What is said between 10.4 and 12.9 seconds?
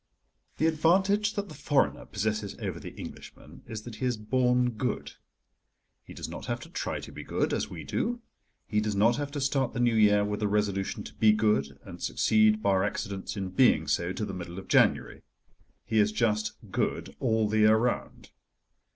resolution to be good, and succeed, bar